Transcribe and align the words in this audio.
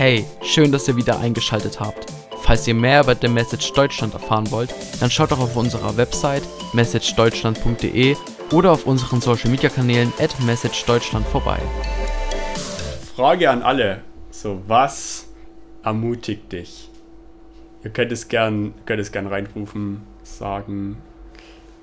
Hey, 0.00 0.24
schön, 0.42 0.72
dass 0.72 0.88
ihr 0.88 0.96
wieder 0.96 1.20
eingeschaltet 1.20 1.78
habt. 1.78 2.10
Falls 2.40 2.66
ihr 2.66 2.72
mehr 2.72 3.02
über 3.02 3.14
The 3.14 3.28
Message 3.28 3.70
Deutschland 3.74 4.14
erfahren 4.14 4.50
wollt, 4.50 4.74
dann 4.98 5.10
schaut 5.10 5.30
doch 5.30 5.40
auf 5.40 5.56
unserer 5.56 5.94
Website 5.98 6.42
messagedeutschland.de 6.72 8.16
oder 8.50 8.72
auf 8.72 8.86
unseren 8.86 9.20
Social 9.20 9.50
Media 9.50 9.68
Kanälen 9.68 10.10
at 10.18 10.40
messagedeutschland 10.40 11.26
vorbei. 11.26 11.58
Frage 13.14 13.50
an 13.50 13.60
alle. 13.60 14.00
So, 14.30 14.62
was 14.66 15.28
ermutigt 15.82 16.50
dich? 16.50 16.88
Ihr 17.84 17.90
könnt 17.90 18.10
es 18.10 18.28
gern, 18.28 18.72
könnt 18.86 19.02
es 19.02 19.12
gern 19.12 19.26
reinrufen, 19.26 20.00
sagen, 20.22 20.96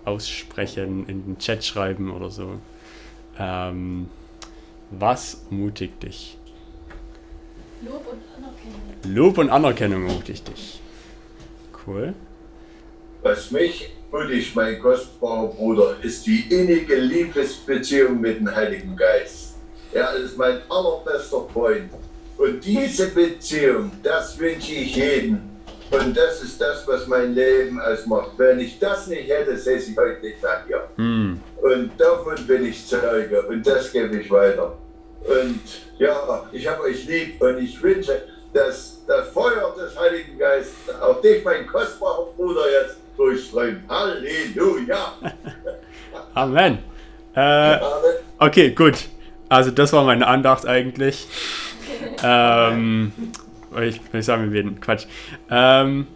aussprechen, 0.06 1.06
in 1.08 1.24
den 1.24 1.38
Chat 1.38 1.64
schreiben 1.64 2.10
oder 2.10 2.32
so. 2.32 2.54
Ähm, 3.38 4.10
was 4.90 5.46
ermutigt 5.52 6.02
dich? 6.02 6.40
Lob 7.82 8.06
und 8.12 8.22
Anerkennung. 8.36 9.16
Lob 9.16 9.38
und 9.38 9.50
Anerkennung 9.50 10.08
ermutigt 10.08 10.48
dich. 10.48 10.80
Cool. 11.86 12.14
Was 13.22 13.52
mich 13.52 13.94
und 14.12 14.32
ich, 14.32 14.56
mein 14.56 14.80
kostbarer 14.80 15.48
Bruder, 15.48 15.96
ist 16.02 16.26
die 16.26 16.46
innige 16.50 16.96
Liebesbeziehung 16.96 18.20
mit 18.20 18.40
dem 18.40 18.56
Heiligen 18.56 18.96
Geist. 18.96 19.56
Er 19.92 20.14
ist 20.16 20.38
mein 20.38 20.60
allerbester 20.70 21.48
Freund. 21.54 21.90
Und 22.38 22.64
diese 22.64 23.08
Beziehung, 23.10 23.92
das 24.02 24.38
wünsche 24.40 24.74
ich 24.74 24.96
jedem. 24.96 25.42
Und 25.90 26.18
das 26.18 26.44
ist 26.44 26.60
das, 26.60 26.88
was 26.88 27.08
mein 27.08 27.34
Leben 27.34 27.80
ausmacht. 27.80 28.32
Wenn 28.38 28.60
ich 28.60 28.78
das 28.80 29.08
nicht 29.08 29.30
hätte, 29.30 29.58
säße 29.58 29.92
ich 29.92 29.98
heute 29.98 30.26
nicht 30.26 30.42
mehr 30.42 30.64
hier. 30.68 30.90
Hm. 30.96 31.40
Und 31.62 31.92
davon 31.98 32.36
bin 32.46 32.66
ich 32.66 32.86
Zeuge 32.86 33.44
und 33.44 33.66
das 33.66 33.92
gebe 33.92 34.20
ich 34.20 34.30
weiter. 34.30 34.78
Und 35.26 35.62
ja, 35.98 36.48
ich 36.52 36.68
habe 36.68 36.84
euch 36.84 37.06
lieb 37.06 37.42
und 37.42 37.58
ich 37.60 37.82
wünsche, 37.82 38.22
dass 38.54 39.02
das 39.08 39.30
Feuer 39.30 39.76
des 39.78 39.98
Heiligen 39.98 40.38
Geistes 40.38 40.96
auf 41.02 41.22
dich, 41.22 41.44
mein 41.44 41.68
kostbarer 41.68 42.28
Bruder, 42.36 42.62
jetzt 42.82 42.98
durchströmt. 43.16 43.82
Halleluja! 43.90 45.14
Amen. 46.34 46.80
Äh, 47.36 47.78
okay, 48.40 48.72
gut. 48.72 49.10
Also 49.50 49.72
das 49.72 49.94
war 49.94 50.04
meine 50.04 50.28
Andacht 50.28 50.66
eigentlich. 50.66 51.28
ähm, 52.24 53.12
ich, 53.82 54.02
ich 54.12 54.26
sage 54.26 54.44
mir 54.44 54.52
wieder 54.52 54.70
Quatsch. 54.80 55.06
Ähm, 55.50 56.08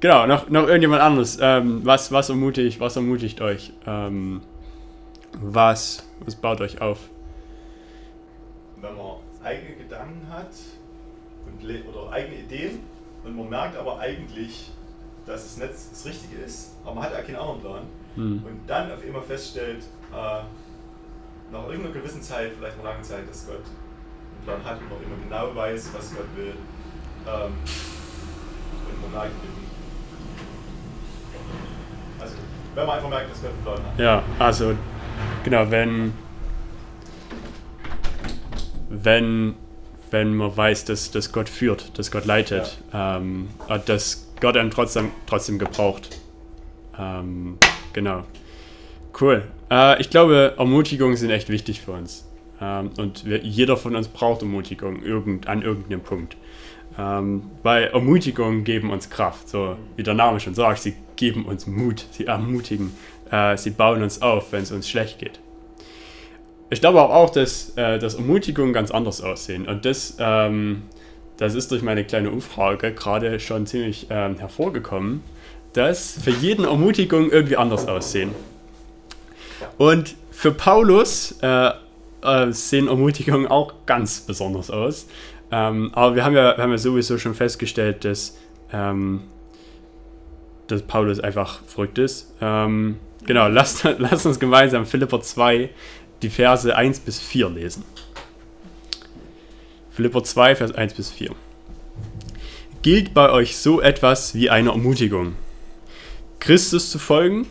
genau, 0.00 0.26
noch, 0.26 0.48
noch 0.48 0.66
irgendjemand 0.66 1.02
anderes. 1.02 1.38
Ähm, 1.40 1.80
was, 1.84 2.12
was, 2.12 2.28
ermutigt, 2.28 2.80
was 2.80 2.96
ermutigt 2.96 3.40
euch? 3.40 3.72
Ähm, 3.86 4.42
was, 5.40 6.04
was 6.24 6.34
baut 6.36 6.60
euch 6.60 6.80
auf? 6.80 6.98
Eigene 9.42 9.76
Gedanken 9.76 10.26
hat 10.30 10.50
und 11.46 11.64
oder 11.88 12.12
eigene 12.12 12.36
Ideen 12.36 12.80
und 13.24 13.36
man 13.36 13.48
merkt 13.48 13.76
aber 13.76 13.98
eigentlich, 13.98 14.70
dass 15.26 15.44
es 15.44 15.56
nicht 15.58 15.70
das 15.70 16.04
Richtige 16.06 16.36
ist, 16.36 16.74
aber 16.84 16.94
man 16.96 17.04
hat 17.04 17.12
ja 17.12 17.22
keinen 17.22 17.36
anderen 17.36 17.60
Plan 17.60 17.82
Hm. 18.18 18.42
und 18.44 18.60
dann 18.66 18.90
auf 18.90 19.04
einmal 19.04 19.22
feststellt, 19.22 19.84
äh, 20.12 20.42
nach 21.52 21.66
irgendeiner 21.68 21.94
gewissen 21.94 22.20
Zeit, 22.20 22.50
vielleicht 22.58 22.74
einer 22.80 22.90
langen 22.90 23.04
Zeit, 23.04 23.28
dass 23.28 23.46
Gott 23.46 23.56
einen 23.64 24.44
Plan 24.44 24.64
hat 24.64 24.80
und 24.80 24.90
man 24.90 25.02
immer 25.02 25.22
genau 25.22 25.54
weiß, 25.54 25.90
was 25.94 26.14
Gott 26.16 26.26
will. 26.34 26.54
Ähm, 27.26 27.52
und 28.88 29.02
man 29.02 29.12
merkt 29.12 29.32
also 32.20 32.34
wenn 32.74 32.86
man 32.86 32.96
einfach 32.96 33.08
merkt, 33.08 33.30
dass 33.30 33.40
Gott 33.42 33.50
einen 33.52 33.62
Plan 33.62 33.78
hat. 33.92 33.98
Ja, 33.98 34.22
also 34.40 34.74
genau, 35.44 35.70
wenn 35.70 36.12
wenn 39.02 39.54
wenn 40.10 40.34
man 40.34 40.56
weiß, 40.56 40.84
dass, 40.86 41.10
dass 41.10 41.32
Gott 41.32 41.48
führt, 41.48 41.98
dass 41.98 42.10
Gott 42.10 42.24
leitet, 42.24 42.78
ähm, 42.92 43.48
und 43.68 43.88
dass 43.88 44.28
Gott 44.40 44.56
einen 44.56 44.70
trotzdem 44.70 45.10
trotzdem 45.26 45.58
gebraucht. 45.58 46.18
Ähm, 46.98 47.58
genau. 47.92 48.24
Cool. 49.20 49.42
Äh, 49.70 50.00
ich 50.00 50.10
glaube, 50.10 50.54
Ermutigungen 50.56 51.16
sind 51.16 51.30
echt 51.30 51.48
wichtig 51.48 51.80
für 51.80 51.92
uns. 51.92 52.26
Ähm, 52.60 52.90
und 52.98 53.24
wir, 53.24 53.38
jeder 53.44 53.76
von 53.76 53.96
uns 53.96 54.08
braucht 54.08 54.42
Ermutigung 54.42 55.02
irgend, 55.02 55.48
an 55.48 55.62
irgendeinem 55.62 56.00
Punkt. 56.00 56.36
Ähm, 56.98 57.50
weil 57.62 57.84
Ermutigungen 57.88 58.64
geben 58.64 58.90
uns 58.90 59.10
Kraft. 59.10 59.48
So 59.48 59.76
wie 59.96 60.02
der 60.02 60.14
Name 60.14 60.40
schon 60.40 60.54
sagt, 60.54 60.80
sie 60.80 60.94
geben 61.16 61.44
uns 61.44 61.66
Mut, 61.66 62.06
sie 62.12 62.26
ermutigen, 62.26 62.92
äh, 63.30 63.56
sie 63.56 63.70
bauen 63.70 64.02
uns 64.02 64.22
auf, 64.22 64.52
wenn 64.52 64.62
es 64.62 64.72
uns 64.72 64.88
schlecht 64.88 65.18
geht. 65.18 65.40
Ich 66.70 66.80
glaube 66.80 67.00
aber 67.00 67.14
auch, 67.14 67.30
dass, 67.30 67.70
äh, 67.76 67.98
dass 67.98 68.14
Ermutigungen 68.14 68.72
ganz 68.72 68.90
anders 68.90 69.22
aussehen. 69.22 69.66
Und 69.66 69.84
das, 69.84 70.16
ähm, 70.18 70.82
das 71.38 71.54
ist 71.54 71.70
durch 71.70 71.82
meine 71.82 72.04
kleine 72.04 72.30
Umfrage 72.30 72.92
gerade 72.92 73.40
schon 73.40 73.66
ziemlich 73.66 74.06
ähm, 74.10 74.38
hervorgekommen, 74.38 75.22
dass 75.72 76.18
für 76.22 76.30
jeden 76.30 76.64
Ermutigungen 76.64 77.30
irgendwie 77.30 77.56
anders 77.56 77.86
aussehen. 77.88 78.30
Und 79.78 80.16
für 80.30 80.52
Paulus 80.52 81.36
äh, 81.42 81.70
äh, 82.22 82.52
sehen 82.52 82.88
Ermutigungen 82.88 83.46
auch 83.46 83.74
ganz 83.86 84.20
besonders 84.20 84.70
aus. 84.70 85.06
Ähm, 85.50 85.90
aber 85.94 86.14
wir 86.14 86.24
haben, 86.24 86.34
ja, 86.34 86.56
wir 86.56 86.62
haben 86.62 86.70
ja 86.70 86.78
sowieso 86.78 87.18
schon 87.18 87.34
festgestellt, 87.34 88.04
dass, 88.04 88.36
ähm, 88.72 89.22
dass 90.66 90.82
Paulus 90.82 91.20
einfach 91.20 91.62
verrückt 91.64 91.98
ist. 91.98 92.34
Ähm, 92.40 92.98
genau, 93.24 93.48
lasst, 93.48 93.84
lasst 93.98 94.26
uns 94.26 94.38
gemeinsam 94.38 94.84
Philipper 94.84 95.20
2, 95.20 95.70
die 96.22 96.30
Verse 96.30 96.74
1 96.74 97.00
bis 97.00 97.20
4 97.20 97.50
lesen. 97.50 97.84
Philipper 99.90 100.22
2, 100.22 100.56
Vers 100.56 100.72
1 100.72 100.94
bis 100.94 101.10
4. 101.10 101.30
Gilt 102.82 103.14
bei 103.14 103.30
euch 103.30 103.56
so 103.56 103.80
etwas 103.80 104.34
wie 104.34 104.50
eine 104.50 104.70
Ermutigung, 104.70 105.34
Christus 106.38 106.90
zu 106.90 106.98
folgen? 106.98 107.46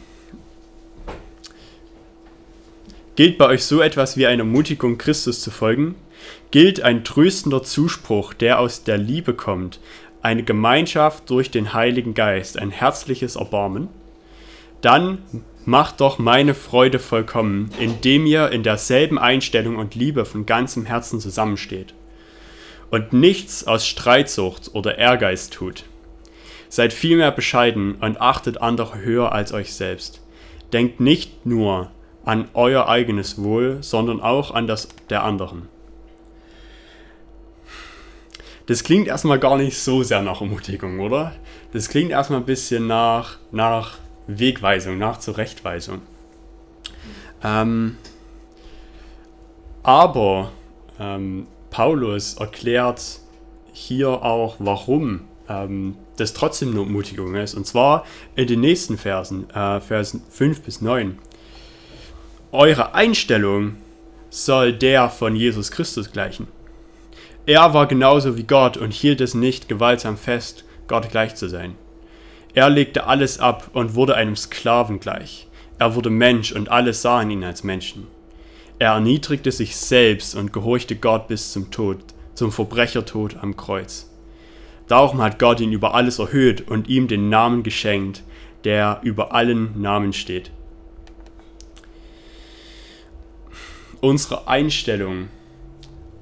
Gilt 3.17 3.37
bei 3.37 3.47
euch 3.47 3.65
so 3.65 3.81
etwas 3.81 4.15
wie 4.15 4.27
eine 4.27 4.43
Ermutigung, 4.43 4.97
Christus 4.97 5.41
zu 5.41 5.51
folgen? 5.51 5.95
Gilt 6.51 6.81
ein 6.81 7.03
tröstender 7.03 7.63
Zuspruch, 7.63 8.33
der 8.33 8.59
aus 8.59 8.83
der 8.83 8.97
Liebe 8.97 9.33
kommt, 9.33 9.79
eine 10.21 10.43
Gemeinschaft 10.43 11.29
durch 11.29 11.51
den 11.51 11.73
Heiligen 11.73 12.13
Geist, 12.13 12.57
ein 12.57 12.71
herzliches 12.71 13.35
Erbarmen? 13.35 13.89
Dann 14.81 15.23
macht 15.67 15.99
doch 15.99 16.17
meine 16.17 16.53
Freude 16.53 16.97
vollkommen, 16.97 17.69
indem 17.77 18.25
ihr 18.25 18.51
in 18.51 18.63
derselben 18.63 19.19
Einstellung 19.19 19.75
und 19.75 19.95
Liebe 19.95 20.23
von 20.23 20.45
ganzem 20.45 20.85
Herzen 20.85 21.19
zusammensteht 21.19 21.93
und 22.89 23.11
nichts 23.11 23.67
aus 23.67 23.85
Streitsucht 23.85 24.73
oder 24.73 24.97
Ehrgeiz 24.97 25.49
tut. 25.49 25.83
Seid 26.69 26.93
vielmehr 26.93 27.31
bescheiden 27.31 27.95
und 27.95 28.21
achtet 28.21 28.61
andere 28.61 28.99
höher 28.99 29.33
als 29.33 29.51
euch 29.51 29.73
selbst. 29.73 30.21
Denkt 30.71 31.01
nicht 31.01 31.45
nur 31.45 31.91
an 32.23 32.47
euer 32.53 32.87
eigenes 32.87 33.43
Wohl, 33.43 33.79
sondern 33.81 34.21
auch 34.21 34.51
an 34.51 34.67
das 34.67 34.87
der 35.09 35.25
anderen. 35.25 35.67
Das 38.67 38.85
klingt 38.85 39.09
erstmal 39.09 39.39
gar 39.39 39.57
nicht 39.57 39.77
so 39.77 40.01
sehr 40.01 40.21
nach 40.21 40.39
Ermutigung, 40.39 41.01
oder? 41.01 41.33
Das 41.73 41.89
klingt 41.89 42.11
erstmal 42.11 42.39
ein 42.39 42.45
bisschen 42.45 42.87
nach, 42.87 43.37
nach 43.51 43.97
Wegweisung, 44.27 44.97
nach 44.97 45.17
Zurechtweisung. 45.17 46.01
Ähm, 47.43 47.97
aber 49.83 50.51
ähm, 50.99 51.47
Paulus 51.69 52.35
erklärt 52.35 53.19
hier 53.73 54.09
auch, 54.09 54.55
warum 54.59 55.21
ähm, 55.47 55.95
das 56.17 56.33
trotzdem 56.33 56.71
eine 56.71 56.79
Ermutigung 56.79 57.35
ist. 57.35 57.53
Und 57.53 57.65
zwar 57.65 58.05
in 58.35 58.47
den 58.47 58.59
nächsten 58.59 58.97
Versen, 58.97 59.49
äh, 59.51 59.79
Versen 59.79 60.23
5 60.29 60.61
bis 60.61 60.81
9. 60.81 61.17
Eure 62.51 62.93
Einstellung 62.93 63.75
soll 64.29 64.73
der 64.73 65.09
von 65.09 65.35
Jesus 65.35 65.71
Christus 65.71 66.11
gleichen. 66.11 66.47
Er 67.45 67.73
war 67.73 67.87
genauso 67.87 68.35
wie 68.35 68.43
Gott 68.43 68.75
und 68.75 68.93
hielt 68.93 69.21
es 69.21 69.33
nicht 69.33 69.69
gewaltsam 69.69 70.17
fest, 70.17 70.65
Gott 70.87 71.09
gleich 71.09 71.35
zu 71.35 71.47
sein. 71.47 71.75
Er 72.57 72.71
legte 72.71 73.05
alles 73.05 73.39
ab 73.39 73.69
und 73.73 73.93
wurde 73.93 74.15
einem 74.15 74.35
Sklaven 74.35 74.99
gleich. 74.99 75.47
Er 75.77 75.93
wurde 75.93 76.09
Mensch 76.09 76.51
und 76.51 76.71
alle 76.71 76.91
sahen 76.91 77.29
ihn 77.29 77.43
als 77.43 77.63
Menschen. 77.63 78.07
Er 78.79 78.93
erniedrigte 78.93 79.51
sich 79.51 79.75
selbst 79.75 80.33
und 80.33 80.53
gehorchte 80.53 80.95
Gott 80.95 81.27
bis 81.27 81.51
zum 81.51 81.69
Tod, 81.69 81.99
zum 82.33 82.51
Verbrechertod 82.51 83.37
am 83.41 83.55
Kreuz. 83.57 84.09
Darum 84.87 85.21
hat 85.21 85.37
Gott 85.37 85.59
ihn 85.59 85.71
über 85.71 85.93
alles 85.93 86.17
erhöht 86.17 86.67
und 86.67 86.89
ihm 86.89 87.07
den 87.07 87.29
Namen 87.29 87.61
geschenkt, 87.61 88.23
der 88.63 89.01
über 89.03 89.35
allen 89.35 89.79
Namen 89.79 90.11
steht. 90.11 90.49
Unsere 94.01 94.47
Einstellung, 94.47 95.27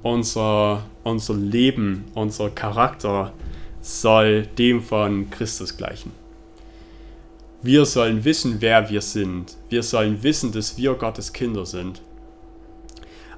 unser, 0.04 0.84
unser 1.06 1.36
Leben, 1.36 2.04
unser 2.14 2.50
Charakter 2.50 3.32
soll 3.80 4.48
dem 4.58 4.82
von 4.82 5.30
Christus 5.30 5.78
gleichen. 5.78 6.25
Wir 7.66 7.86
sollen 7.86 8.24
wissen, 8.24 8.58
wer 8.60 8.92
wir 8.92 9.02
sind. 9.02 9.58
Wir 9.70 9.82
sollen 9.82 10.22
wissen, 10.22 10.52
dass 10.52 10.78
wir 10.78 10.94
Gottes 10.94 11.34
Kinder 11.34 11.66
sind. 11.66 12.00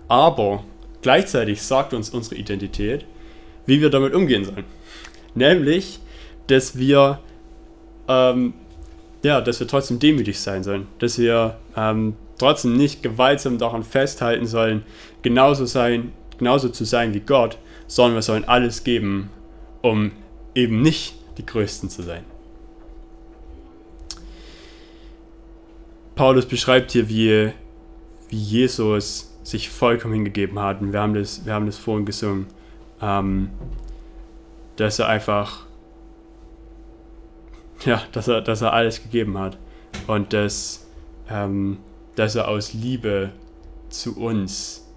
Aber 0.09 0.65
gleichzeitig 1.01 1.61
sagt 1.61 1.93
uns 1.93 2.09
unsere 2.09 2.35
Identität, 2.35 3.05
wie 3.65 3.79
wir 3.79 3.89
damit 3.89 4.13
umgehen 4.13 4.43
sollen. 4.43 4.65
Nämlich, 5.33 6.01
dass 6.47 6.77
wir, 6.77 7.21
ähm, 8.09 8.53
ja, 9.23 9.39
dass 9.39 9.61
wir 9.61 9.67
trotzdem 9.69 9.97
demütig 9.97 10.41
sein 10.41 10.61
sollen, 10.61 10.87
dass 10.99 11.17
wir 11.17 11.57
ähm, 11.77 12.17
trotzdem 12.37 12.73
nicht 12.73 13.01
gewaltsam 13.01 13.57
daran 13.57 13.83
festhalten 13.83 14.45
sollen, 14.45 14.83
genauso 15.21 15.65
sein, 15.65 16.11
genauso 16.37 16.67
zu 16.67 16.83
sein 16.83 17.13
wie 17.13 17.21
Gott, 17.21 17.57
sondern 17.87 18.15
wir 18.15 18.21
sollen 18.23 18.43
alles 18.43 18.83
geben, 18.83 19.29
um 19.81 20.11
eben 20.53 20.81
nicht 20.81 21.15
die 21.37 21.45
Größten 21.45 21.89
zu 21.89 22.01
sein. 22.01 22.25
Paulus 26.17 26.47
beschreibt 26.47 26.91
hier, 26.91 27.07
wie, 27.09 27.51
wie 28.29 28.35
Jesus 28.35 29.37
sich 29.43 29.69
vollkommen 29.69 30.15
hingegeben 30.15 30.59
hat. 30.59 30.81
Und 30.81 30.91
wir 30.91 30.99
haben 30.99 31.13
das, 31.13 31.45
wir 31.45 31.53
haben 31.53 31.67
das 31.67 31.77
vorhin 31.77 32.05
gesungen. 32.05 32.47
Ähm, 33.01 33.51
dass 34.75 34.99
er 34.99 35.07
einfach, 35.07 35.65
ja, 37.85 38.01
dass 38.11 38.27
er, 38.27 38.41
dass 38.41 38.61
er 38.61 38.73
alles 38.73 39.01
gegeben 39.01 39.37
hat. 39.37 39.57
Und 40.07 40.33
dass, 40.33 40.87
ähm, 41.29 41.77
dass 42.15 42.35
er 42.35 42.47
aus 42.47 42.73
Liebe 42.73 43.31
zu 43.89 44.17
uns 44.17 44.87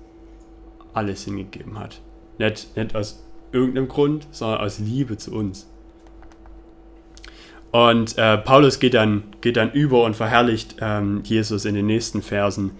alles 0.95 1.25
hingegeben 1.25 1.79
hat. 1.79 2.01
Nicht, 2.39 2.77
nicht 2.77 2.97
aus 2.97 3.23
irgendeinem 3.53 3.89
Grund, 3.89 4.27
sondern 4.31 4.61
aus 4.61 4.79
Liebe 4.79 5.17
zu 5.19 5.33
uns. 5.33 5.70
Und 7.71 8.19
äh, 8.19 8.37
Paulus 8.39 8.81
geht 8.81 8.95
dann, 8.95 9.25
geht 9.41 9.57
dann 9.57 9.71
über 9.73 10.03
und 10.03 10.17
verherrlicht 10.17 10.77
ähm, 10.81 11.23
Jesus 11.25 11.65
in 11.65 11.75
den 11.75 11.87
nächsten 11.87 12.21
Versen. 12.23 12.73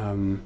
Ähm, 0.00 0.40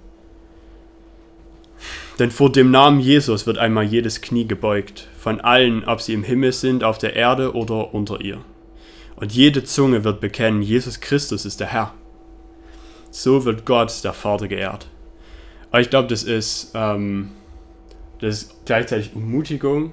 denn 2.18 2.30
vor 2.30 2.50
dem 2.50 2.70
Namen 2.70 3.00
Jesus 3.00 3.46
wird 3.46 3.58
einmal 3.58 3.84
jedes 3.84 4.22
Knie 4.22 4.46
gebeugt, 4.46 5.08
von 5.18 5.40
allen, 5.40 5.84
ob 5.84 6.00
sie 6.00 6.14
im 6.14 6.22
Himmel 6.22 6.52
sind, 6.52 6.82
auf 6.82 6.98
der 6.98 7.14
Erde 7.14 7.54
oder 7.54 7.94
unter 7.94 8.20
ihr. 8.20 8.38
Und 9.16 9.32
jede 9.32 9.64
Zunge 9.64 10.02
wird 10.02 10.20
bekennen, 10.20 10.62
Jesus 10.62 11.00
Christus 11.00 11.44
ist 11.44 11.60
der 11.60 11.68
Herr. 11.68 11.94
So 13.10 13.44
wird 13.44 13.64
Gott, 13.66 14.02
der 14.02 14.12
Vater, 14.12 14.48
geehrt. 14.48 14.88
Aber 15.70 15.80
ich 15.80 15.90
glaube, 15.90 16.08
das 16.08 16.22
ist, 16.22 16.72
ähm, 16.74 17.30
das 18.20 18.42
ist 18.42 18.64
gleichzeitig 18.64 19.12
Ermutigung, 19.14 19.92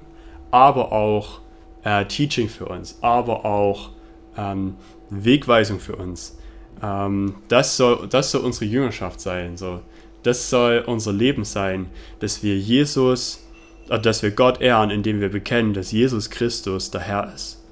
aber 0.51 0.91
auch 0.91 1.39
äh, 1.83 2.05
Teaching 2.05 2.49
für 2.49 2.65
uns, 2.65 2.97
aber 3.01 3.45
auch 3.45 3.91
ähm, 4.37 4.75
Wegweisung 5.09 5.79
für 5.79 5.95
uns. 5.95 6.37
Ähm, 6.81 7.35
das, 7.47 7.77
soll, 7.77 8.07
das 8.07 8.31
soll 8.31 8.41
unsere 8.41 8.65
Jüngerschaft 8.65 9.19
sein. 9.19 9.57
So. 9.57 9.81
Das 10.23 10.49
soll 10.49 10.83
unser 10.85 11.13
Leben 11.13 11.43
sein, 11.43 11.87
dass 12.19 12.43
wir 12.43 12.57
Jesus, 12.57 13.45
äh, 13.89 13.99
dass 13.99 14.23
wir 14.23 14.31
Gott 14.31 14.61
ehren, 14.61 14.89
indem 14.89 15.21
wir 15.21 15.29
bekennen, 15.29 15.73
dass 15.73 15.91
Jesus 15.91 16.29
Christus 16.29 16.91
der 16.91 17.01
Herr 17.01 17.33
ist. 17.33 17.63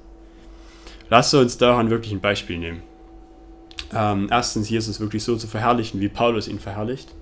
Lasst 1.10 1.34
uns 1.34 1.58
daran 1.58 1.90
wirklich 1.90 2.12
ein 2.12 2.20
Beispiel 2.20 2.58
nehmen. 2.58 2.82
Ähm, 3.94 4.28
erstens, 4.30 4.70
Jesus 4.70 5.00
wirklich 5.00 5.22
so 5.22 5.36
zu 5.36 5.46
verherrlichen, 5.46 6.00
wie 6.00 6.08
Paulus 6.08 6.48
ihn 6.48 6.58
verherrlicht. 6.58 7.14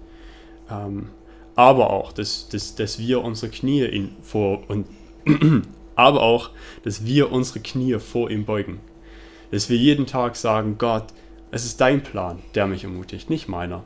Ähm, 0.71 1.09
aber 1.57 1.91
auch, 1.91 2.13
dass, 2.13 2.49
dass, 2.49 2.77
dass 2.77 2.99
wir 2.99 3.25
unsere 3.25 3.51
Knie 3.51 3.83
in, 3.83 4.13
vor 4.23 4.63
und 4.69 4.87
aber 6.01 6.23
auch, 6.23 6.51
dass 6.83 7.05
wir 7.05 7.31
unsere 7.31 7.61
Knie 7.61 7.99
vor 7.99 8.31
ihm 8.31 8.45
beugen. 8.47 8.81
Dass 9.51 9.69
wir 9.69 9.77
jeden 9.77 10.07
Tag 10.07 10.37
sagen, 10.37 10.79
Gott, 10.79 11.09
es 11.51 11.65
ist 11.65 11.81
dein 11.81 12.03
Plan, 12.03 12.39
der 12.55 12.67
mich 12.67 12.85
ermutigt, 12.85 13.29
nicht 13.29 13.49
meiner. 13.49 13.85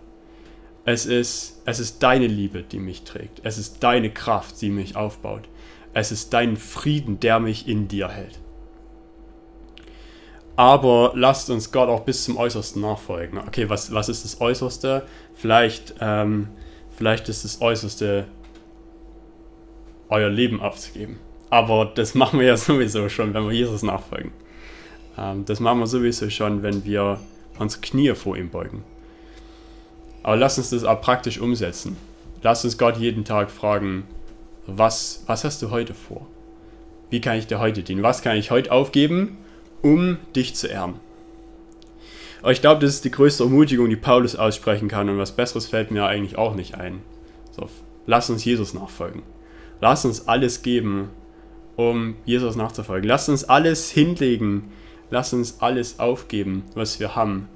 Es 0.85 1.07
ist, 1.07 1.63
es 1.65 1.81
ist 1.81 2.03
deine 2.03 2.27
Liebe, 2.27 2.63
die 2.63 2.79
mich 2.79 3.03
trägt. 3.03 3.41
Es 3.43 3.59
ist 3.59 3.83
deine 3.83 4.11
Kraft, 4.11 4.61
die 4.61 4.71
mich 4.71 4.97
aufbaut. 4.97 5.49
Es 5.93 6.13
ist 6.13 6.33
dein 6.33 6.57
Frieden, 6.57 7.21
der 7.21 7.41
mich 7.41 7.67
in 7.67 7.89
dir 7.89 8.09
hält. 8.09 8.39
Aber 10.57 11.13
lasst 11.17 11.51
uns 11.51 11.73
Gott 11.73 11.89
auch 11.89 12.03
bis 12.03 12.25
zum 12.25 12.37
Äußersten 12.37 12.81
nachfolgen. 12.81 13.39
Okay, 13.39 13.69
was, 13.69 13.93
was 13.93 14.09
ist 14.09 14.25
das 14.25 14.41
Äußerste? 14.41 15.05
Vielleicht, 15.35 15.95
ähm, 16.01 16.49
vielleicht 16.97 17.29
ist 17.29 17.45
das 17.45 17.61
Äußerste, 17.61 18.27
euer 20.11 20.29
Leben 20.29 20.61
aufzugeben. 20.61 21.19
Aber 21.55 21.85
das 21.85 22.17
machen 22.17 22.41
wir 22.41 22.49
ja 22.49 22.57
sowieso 22.57 23.09
schon, 23.09 23.33
wenn 23.33 23.45
wir 23.45 23.53
Jesus 23.53 23.85
nachfolgen. 23.85 24.33
Ähm, 25.17 25.45
das 25.45 25.61
machen 25.61 25.79
wir 25.79 25.87
sowieso 25.87 26.29
schon, 26.29 26.65
wenn 26.65 26.85
wir 26.85 27.21
unsere 27.61 27.81
Knie 27.81 28.13
vor 28.17 28.37
ihm 28.37 28.51
beugen. 28.51 28.83
Aber 30.25 30.35
lass 30.35 30.59
uns 30.59 30.71
das 30.71 30.83
auch 30.83 31.01
praktisch 31.01 31.39
umsetzen. 31.39 31.97
Lass 32.43 32.65
uns 32.65 32.77
Gott 32.77 32.97
jeden 32.97 33.25
Tag 33.25 33.53
fragen, 33.53 34.03
was, 34.67 35.23
was 35.29 35.45
hast 35.45 35.63
du 35.63 35.71
heute 35.71 35.95
vor? 35.95 36.27
Wie 37.09 37.21
kann 37.21 37.39
ich 37.39 37.47
dir 37.47 37.61
heute 37.61 37.85
dienen? 37.85 38.03
Was 38.03 38.23
kann 38.23 38.37
ich 38.37 38.51
heute 38.51 38.73
aufgeben, 38.73 39.39
um 39.81 40.19
dich 40.35 40.57
zu 40.57 40.67
ehren? 40.67 40.95
Aber 42.43 42.51
ich 42.51 42.63
glaube, 42.63 42.81
das 42.81 42.97
ist 42.97 43.05
die 43.05 43.13
größte 43.13 43.45
Ermutigung, 43.45 43.89
die 43.89 43.95
Paulus 43.95 44.35
aussprechen 44.35 44.89
kann 44.89 45.09
und 45.09 45.19
was 45.19 45.31
Besseres 45.31 45.67
fällt 45.67 45.93
mir 45.93 46.05
eigentlich 46.05 46.37
auch 46.37 46.57
nicht 46.57 46.75
ein. 46.75 47.03
So, 47.53 47.71
lass 48.07 48.29
uns 48.29 48.45
Jesus 48.45 48.75
nachfolgen. 48.75 49.23
Lass 49.81 50.05
uns 50.05 50.27
alles 50.27 50.63
geben, 50.63 51.11
um 51.77 52.17
Jesus 52.25 52.57
nachzufolgen. 52.57 53.09
Lass 53.09 53.29
uns 53.29 53.45
alles 53.45 53.91
hinlegen. 53.91 54.71
Lass 55.11 55.33
uns 55.33 55.61
alles 55.61 55.99
aufgeben, 56.01 56.65
was 56.75 56.99
wir 56.99 57.15
haben, 57.15 57.49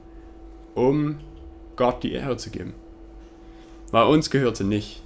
um 0.75 1.19
Gott 1.77 2.03
die 2.03 2.13
Ehre 2.13 2.37
zu 2.37 2.51
geben. 2.51 2.75
Weil 3.91 4.05
uns 4.05 4.31
gehört 4.31 4.57
sie 4.57 4.65
nicht, 4.65 5.03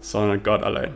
sondern 0.00 0.42
Gott 0.42 0.62
allein. 0.62 0.94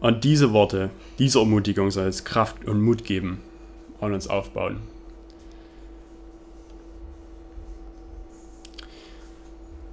Und 0.00 0.24
diese 0.24 0.52
Worte, 0.52 0.90
diese 1.18 1.40
Ermutigung 1.40 1.90
soll 1.90 2.06
es 2.06 2.24
Kraft 2.24 2.64
und 2.66 2.80
Mut 2.80 3.04
geben 3.04 3.42
und 3.98 4.14
uns 4.14 4.28
aufbauen. 4.28 4.80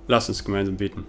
Lass 0.07 0.29
uns 0.29 0.45
gemeinsam 0.45 0.77
beten. 0.77 1.05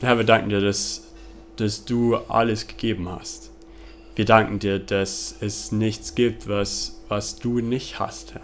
Herr, 0.00 0.16
wir 0.16 0.24
danken 0.24 0.48
dir, 0.48 0.62
dass, 0.62 1.12
dass 1.56 1.84
du 1.84 2.16
alles 2.16 2.66
gegeben 2.66 3.10
hast. 3.10 3.52
Wir 4.16 4.24
danken 4.24 4.58
dir, 4.58 4.78
dass 4.78 5.36
es 5.40 5.72
nichts 5.72 6.14
gibt, 6.14 6.48
was, 6.48 7.02
was 7.08 7.38
du 7.38 7.60
nicht 7.60 8.00
hast, 8.00 8.34
Herr. 8.34 8.40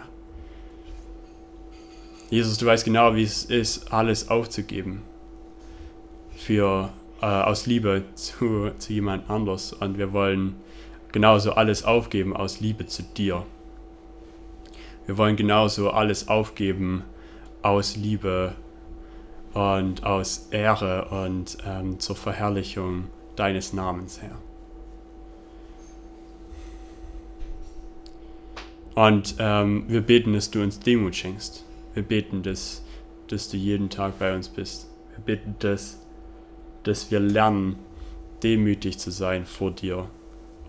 Jesus, 2.29 2.59
du 2.59 2.67
weißt 2.67 2.85
genau, 2.85 3.15
wie 3.15 3.23
es 3.23 3.45
ist, 3.45 3.91
alles 3.91 4.29
aufzugeben. 4.29 5.01
Für, 6.35 6.93
äh, 7.21 7.25
aus 7.25 7.65
Liebe 7.65 8.03
zu, 8.13 8.69
zu 8.77 8.93
jemand 8.93 9.27
anders. 9.27 9.73
Und 9.73 9.97
wir 9.97 10.13
wollen 10.13 10.57
genauso 11.11 11.53
alles 11.53 11.83
aufgeben 11.83 12.35
aus 12.35 12.59
Liebe 12.59 12.85
zu 12.85 13.01
dir. 13.01 13.45
Wir 15.07 15.17
wollen 15.17 15.35
genauso 15.35 15.89
alles 15.89 16.27
aufgeben 16.27 17.03
aus 17.63 17.95
Liebe 17.95 18.53
und 19.53 20.03
aus 20.03 20.47
Ehre 20.51 21.05
und 21.25 21.57
ähm, 21.65 21.99
zur 21.99 22.15
Verherrlichung 22.15 23.05
deines 23.35 23.73
Namens, 23.73 24.21
Herr. 24.21 24.37
Und 28.95 29.35
ähm, 29.37 29.85
wir 29.87 30.01
beten, 30.01 30.33
dass 30.33 30.49
du 30.49 30.63
uns 30.63 30.79
Demut 30.79 31.15
schenkst. 31.15 31.63
Wir 31.93 32.01
beten, 32.01 32.41
dass, 32.41 32.83
dass 33.27 33.47
du 33.47 33.55
jeden 33.55 33.89
Tag 33.91 34.17
bei 34.17 34.33
uns 34.35 34.49
bist. 34.49 34.89
Wir 35.15 35.23
beten, 35.23 35.55
dass, 35.59 35.99
dass 36.83 37.11
wir 37.11 37.19
lernen, 37.19 37.75
demütig 38.41 38.97
zu 38.97 39.11
sein 39.11 39.45
vor 39.45 39.71
dir 39.71 40.09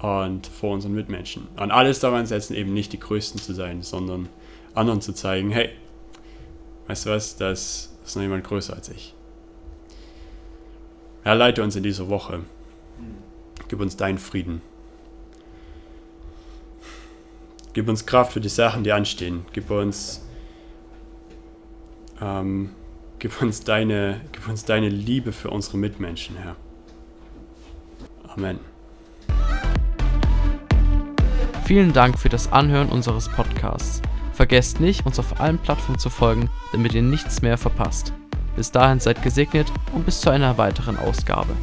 und 0.00 0.46
vor 0.46 0.74
unseren 0.74 0.94
Mitmenschen. 0.94 1.48
Und 1.56 1.70
alles 1.70 2.00
daran 2.00 2.26
setzen, 2.26 2.54
eben 2.54 2.72
nicht 2.72 2.92
die 2.92 3.00
Größten 3.00 3.40
zu 3.40 3.52
sein, 3.52 3.82
sondern 3.82 4.28
anderen 4.74 5.00
zu 5.00 5.12
zeigen, 5.12 5.50
hey, 5.50 5.70
weißt 6.88 7.06
du 7.06 7.10
was, 7.10 7.36
das 7.36 7.90
ist 8.04 8.16
noch 8.16 8.22
jemand 8.22 8.44
größer 8.44 8.74
als 8.74 8.88
ich. 8.88 9.14
Herr, 11.22 11.34
leite 11.34 11.62
uns 11.62 11.76
in 11.76 11.82
dieser 11.82 12.08
Woche. 12.08 12.40
Gib 13.68 13.80
uns 13.80 13.96
deinen 13.96 14.18
Frieden. 14.18 14.62
Gib 17.74 17.88
uns 17.88 18.06
Kraft 18.06 18.32
für 18.32 18.40
die 18.40 18.48
Sachen, 18.48 18.82
die 18.82 18.92
anstehen. 18.92 19.44
Gib 19.52 19.70
uns, 19.70 20.22
ähm, 22.20 22.70
gib 23.18 23.40
uns, 23.42 23.62
deine, 23.62 24.22
gib 24.32 24.48
uns 24.48 24.64
deine 24.64 24.88
Liebe 24.88 25.32
für 25.32 25.50
unsere 25.50 25.76
Mitmenschen, 25.76 26.36
Herr. 26.36 26.56
Amen. 28.26 28.58
Vielen 31.64 31.92
Dank 31.92 32.18
für 32.18 32.30
das 32.30 32.50
Anhören 32.50 32.88
unseres 32.88 33.28
Podcasts. 33.28 34.00
Vergesst 34.38 34.78
nicht, 34.78 35.04
uns 35.04 35.18
auf 35.18 35.40
allen 35.40 35.58
Plattformen 35.58 35.98
zu 35.98 36.10
folgen, 36.10 36.48
damit 36.70 36.94
ihr 36.94 37.02
nichts 37.02 37.42
mehr 37.42 37.58
verpasst. 37.58 38.12
Bis 38.54 38.70
dahin 38.70 39.00
seid 39.00 39.20
gesegnet 39.20 39.66
und 39.92 40.06
bis 40.06 40.20
zu 40.20 40.30
einer 40.30 40.56
weiteren 40.58 40.96
Ausgabe. 40.96 41.56